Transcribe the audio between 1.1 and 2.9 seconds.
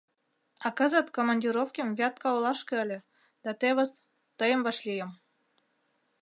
командировкем Вятка олашке